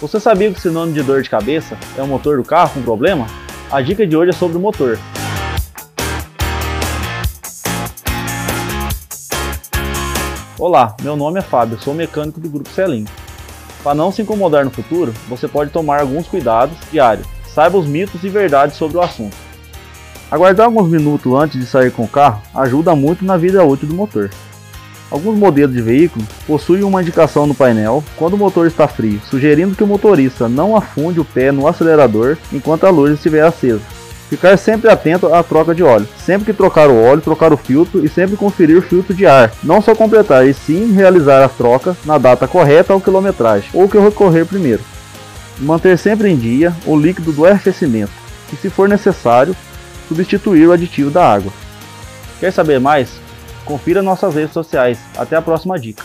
Você 0.00 0.18
sabia 0.18 0.50
que 0.50 0.58
o 0.58 0.62
sinônimo 0.62 0.94
de 0.94 1.02
dor 1.02 1.20
de 1.20 1.28
cabeça 1.28 1.76
é 1.94 2.02
o 2.02 2.06
motor 2.06 2.38
do 2.38 2.42
carro 2.42 2.70
com 2.72 2.80
problema? 2.80 3.26
A 3.70 3.82
dica 3.82 4.06
de 4.06 4.16
hoje 4.16 4.30
é 4.30 4.32
sobre 4.32 4.56
o 4.56 4.60
motor. 4.60 4.98
Olá, 10.58 10.96
meu 11.02 11.16
nome 11.16 11.40
é 11.40 11.42
Fábio, 11.42 11.78
sou 11.78 11.92
mecânico 11.92 12.40
do 12.40 12.48
Grupo 12.48 12.70
Selim. 12.70 13.04
Para 13.84 13.94
não 13.94 14.10
se 14.10 14.22
incomodar 14.22 14.64
no 14.64 14.70
futuro, 14.70 15.12
você 15.28 15.46
pode 15.46 15.70
tomar 15.70 16.00
alguns 16.00 16.26
cuidados 16.26 16.78
diários. 16.90 17.26
Saiba 17.54 17.76
os 17.76 17.86
mitos 17.86 18.24
e 18.24 18.30
verdades 18.30 18.78
sobre 18.78 18.96
o 18.96 19.02
assunto. 19.02 19.36
Aguardar 20.30 20.64
alguns 20.64 20.88
minutos 20.88 21.30
antes 21.34 21.60
de 21.60 21.66
sair 21.66 21.90
com 21.90 22.04
o 22.04 22.08
carro 22.08 22.40
ajuda 22.54 22.96
muito 22.96 23.22
na 23.22 23.36
vida 23.36 23.62
útil 23.62 23.88
do 23.88 23.94
motor. 23.94 24.30
Alguns 25.10 25.36
modelos 25.36 25.74
de 25.74 25.82
veículo 25.82 26.24
possuem 26.46 26.84
uma 26.84 27.02
indicação 27.02 27.46
no 27.46 27.54
painel 27.54 28.04
quando 28.16 28.34
o 28.34 28.38
motor 28.38 28.66
está 28.66 28.86
frio, 28.86 29.20
sugerindo 29.28 29.74
que 29.74 29.82
o 29.82 29.86
motorista 29.86 30.48
não 30.48 30.76
afunde 30.76 31.18
o 31.18 31.24
pé 31.24 31.50
no 31.50 31.66
acelerador 31.66 32.36
enquanto 32.52 32.84
a 32.84 32.90
luz 32.90 33.14
estiver 33.14 33.44
acesa. 33.44 33.82
Ficar 34.30 34.56
sempre 34.56 34.88
atento 34.88 35.34
à 35.34 35.42
troca 35.42 35.74
de 35.74 35.82
óleo. 35.82 36.06
Sempre 36.24 36.46
que 36.46 36.52
trocar 36.52 36.88
o 36.88 37.02
óleo, 37.02 37.20
trocar 37.20 37.52
o 37.52 37.56
filtro 37.56 38.04
e 38.04 38.08
sempre 38.08 38.36
conferir 38.36 38.78
o 38.78 38.82
filtro 38.82 39.12
de 39.12 39.26
ar. 39.26 39.50
Não 39.60 39.82
só 39.82 39.92
completar, 39.92 40.46
e 40.46 40.54
sim 40.54 40.92
realizar 40.92 41.42
a 41.42 41.48
troca 41.48 41.96
na 42.04 42.16
data 42.16 42.46
correta 42.46 42.94
ou 42.94 43.00
quilometragem, 43.00 43.68
ou 43.74 43.88
que 43.88 43.98
recorrer 43.98 44.46
primeiro. 44.46 44.84
Manter 45.58 45.98
sempre 45.98 46.30
em 46.30 46.36
dia 46.36 46.72
o 46.86 46.96
líquido 46.96 47.32
do 47.32 47.44
arrefecimento 47.44 48.12
e, 48.52 48.56
se 48.56 48.70
for 48.70 48.88
necessário, 48.88 49.56
substituir 50.06 50.68
o 50.68 50.72
aditivo 50.72 51.10
da 51.10 51.26
água. 51.26 51.52
Quer 52.38 52.52
saber 52.52 52.78
mais? 52.78 53.10
Confira 53.64 54.02
nossas 54.02 54.34
redes 54.34 54.52
sociais. 54.52 54.98
Até 55.16 55.36
a 55.36 55.42
próxima 55.42 55.78
dica. 55.78 56.02